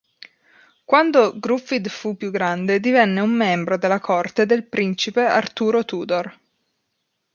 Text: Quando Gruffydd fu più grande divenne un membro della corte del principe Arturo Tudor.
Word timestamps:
Quando 0.83 1.37
Gruffydd 1.37 1.85
fu 1.85 2.17
più 2.17 2.31
grande 2.31 2.79
divenne 2.79 3.19
un 3.21 3.29
membro 3.29 3.77
della 3.77 3.99
corte 3.99 4.47
del 4.47 4.65
principe 4.67 5.21
Arturo 5.21 5.85
Tudor. 5.85 6.39